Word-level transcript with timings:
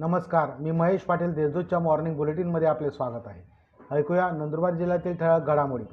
नमस्कार 0.00 0.50
मी 0.60 0.70
महेश 0.70 1.00
पाटील 1.00 1.32
देशदूतच्या 1.34 1.78
मॉर्निंग 1.78 2.16
बुलेटिनमध्ये 2.16 2.68
आपले 2.68 2.90
स्वागत 2.90 3.26
आहे. 3.26 3.42
ऐकूया 3.96 4.30
नंदुरबार 4.30 4.74
जिल्ह्यातील 4.74 5.16
ठळक 5.16 5.42
घडामोडी. 5.42 5.84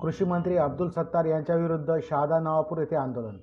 कृषी 0.00 0.24
मंत्री 0.24 0.56
अब्दुल 0.56 0.88
सत्तार 0.88 1.24
यांच्याविरुद्ध 1.24 1.96
शहादा 2.02 2.38
नवापूर 2.38 2.78
येथे 2.78 2.96
आंदोलन. 2.96 3.36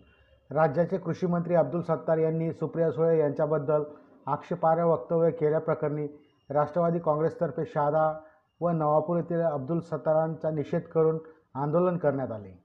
राज्याचे 0.52 0.98
कृषी 0.98 1.28
मंत्री 1.28 1.56
अब्दुल 1.56 1.82
सत्तार 1.82 2.18
यांनी 2.18 2.54
सुप्रिया 2.54 2.92
सुळे 2.92 3.20
यांच्याबद्दल 3.20 3.84
आक्षेपार्ह 4.26 4.84
वक्तव्य 4.84 5.32
केल्याप्रकरणी 5.32 6.08
राष्ट्रवादी 6.50 7.00
काँग्रेसतर्फे 7.00 7.66
शहादा 7.66 8.20
व 8.62 8.70
नवापूर 8.70 9.18
येथील 9.18 9.42
अब्दुल 9.42 9.80
सत्तारांचा 9.80 10.50
निषेध 10.50 10.82
करून 10.82 11.20
आंदोलन 11.56 11.98
करण्यात 11.98 12.32
आले. 12.32 12.64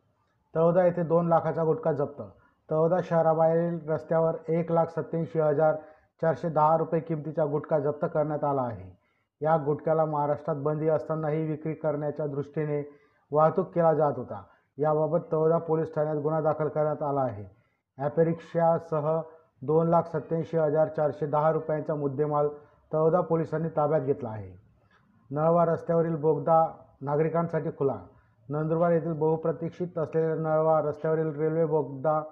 तळोदा 0.54 0.84
येथे 0.84 1.02
दोन 1.02 1.28
लाखाचा 1.28 1.64
गुटखा 1.64 1.92
जप्त. 1.92 2.22
तळोदा 2.70 2.96
शहराबाहेरील 3.04 3.90
रस्त्यावर 3.90 4.34
एक 4.48 4.72
लाख 4.72 4.86
सत्याऐंशी 4.86 5.40
हजार 5.40 5.74
चारशे 6.20 6.48
दहा 6.48 6.76
रुपये 6.76 7.00
किमतीचा 7.00 7.46
गुटखा 7.46 7.78
जप्त 7.78 8.06
करण्यात 8.14 8.44
आला 8.44 8.62
आहे. 8.62 8.96
या 9.40 9.56
गुटख्याला 9.56 10.04
महाराष्ट्रात 10.04 10.56
बंदी 10.56 10.88
असतानाही 10.88 11.44
विक्री 11.46 11.74
करण्याच्या 11.74 12.26
दृष्टीने 12.26 12.98
वाहतूक 13.30 13.66
केला 13.66 13.94
जात 13.94 14.12
होता. 14.16 14.42
याबाबत 14.78 15.18
तळोदा 15.32 15.58
पोलीस 15.58 15.94
ठाण्यात 15.94 16.16
गुन्हा 16.16 16.40
दाखल 16.40 16.68
करण्यात 16.68 17.02
आला 17.02 17.20
आहे. 17.20 17.44
ॲपेरिक्षासह 17.98 19.20
दोन 19.62 19.88
लाख 19.88 20.02
सत्याऐंशी 20.02 20.56
हजार 20.56 20.88
चारशे 20.88 21.26
दहा 21.26 21.52
रुपयांचा 21.52 21.94
मुद्देमाल 21.94 22.48
तळोदा 22.92 23.20
पोलिसांनी 23.20 23.68
ताब्यात 23.68 24.00
घेतला 24.00 24.28
आहे. 24.28 24.52
नळवा 25.30 25.64
रस्त्यावरील 25.64 26.16
बोगदा 26.16 26.66
नागरिकांसाठी 27.00 27.70
खुला. 27.70 27.96
नंदुरबार 28.48 28.90
येथील 28.90 29.12
बहुप्रतीक्षित 29.12 29.98
असलेल्या 29.98 30.34
नळवा 30.34 30.80
रस्त्यावरील 30.80 31.40
रेल्वे 31.40 31.64
बोगदा 31.64 32.22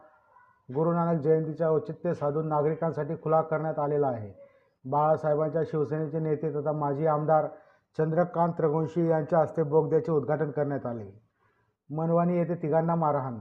गुरु 0.75 0.93
नानक 0.93 1.21
जयंतीच्या 1.21 1.69
औचित्य 1.69 2.15
साधून 2.15 2.49
नागरिकांसाठी 2.49 3.15
खुला 3.15 3.43
करण्यात 3.43 3.79
आलेला 3.79 4.07
आहे. 4.07 4.33
बाळासाहेबांच्या 4.85 5.63
शिवसेनेचे 5.65 6.19
नेते 6.19 6.51
तथा 6.51 6.73
माजी 6.73 7.07
आमदार 7.07 7.47
चंद्रकांत 7.99 8.61
रघुवंशी 8.61 9.09
यांच्या 9.09 9.39
हस्ते 9.39 9.63
बोगद्याचे 9.63 10.13
उद्घाटन 10.13 10.51
करण्यात 10.51 10.87
आले. 10.87 11.25
मनवानी 11.91 12.37
येथे 12.39 12.55
तिघांना 12.55 12.95
मारहाण. 12.95 13.39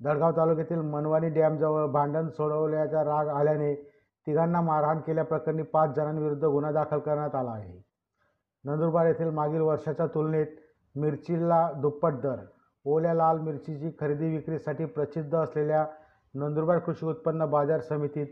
दडगाव 0.00 0.32
तालुक्यातील 0.36 0.80
मनवानी 0.80 1.28
डॅमजवळ 1.28 1.86
भांडण 1.86 2.28
सोडवल्याचा 2.28 3.04
राग 3.04 3.28
आल्याने 3.28 3.74
तिघांना 4.26 4.60
मारहाण 4.60 4.98
केल्याप्रकरणी 4.98 5.62
पाच 5.62 5.90
जणांविरुद्ध 5.90 6.44
गुन्हा 6.44 6.72
दाखल 6.72 6.98
करण्यात 6.98 7.34
आला 7.34 7.50
आहे. 7.50 7.84
नंदुरबार 8.64 9.06
येथील 9.06 9.30
मागील 9.30 9.60
वर्षाच्या 9.60 10.06
तुलनेत 10.06 10.46
मिरचीला 10.96 11.72
दुप्पट 11.72 12.12
दर. 12.12 12.36
ओल्या 12.84 13.14
लाल 13.14 13.38
मिरचीची 13.38 13.90
खरेदी 14.00 14.36
विक्रीसाठी 14.36 14.84
प्रसिद्ध 14.84 15.34
असलेल्या 15.34 15.86
नंदुरबार 16.36 16.78
कृषी 16.78 17.06
उत्पन्न 17.06 17.46
बाजार 17.46 17.80
समितीत 17.80 18.26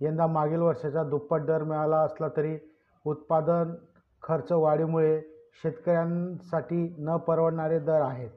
यंदा 0.00 0.26
मागील 0.26 0.60
वर्षाचा 0.60 1.02
दुप्पट 1.02 1.40
दर 1.40 1.62
मिळाला 1.62 1.96
असला 1.96 2.28
तरी 2.28 2.58
उत्पादन 3.06 3.74
खर्च 4.22 4.52
वाढीमुळे 4.52 5.20
शेतकऱ्यांसाठी 5.62 6.94
न 6.98 7.16
परवडणारे 7.16 7.78
दर 7.78 8.00
आहेत. 8.00 8.30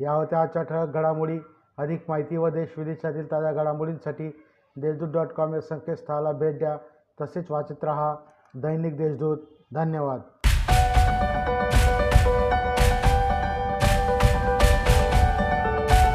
या 0.00 0.12
होत्या 0.12 0.42
आजच्या 0.42 0.62
ठळक 0.62 0.88
घडामोडी. 0.88 1.38
अधिक 1.78 2.04
माहिती 2.08 2.36
व 2.36 2.48
देश 2.48 2.78
विदेशातील 2.78 3.30
ताज्या 3.30 3.52
घडामोडींसाठी 3.52 4.28
देशदूत 4.76 5.08
डॉट 5.08 5.26
कॉम 5.26 5.54
या 5.54 5.60
संकेतस्थळाला 5.60 6.32
भेट 6.32 6.58
द्या. 6.58 6.78
तसेच 7.20 7.50
वाचत 7.50 7.84
रहा 7.84 8.16
दैनिक 8.54 8.96
देशदूत. 8.96 9.38
धन्यवाद. 9.74 10.20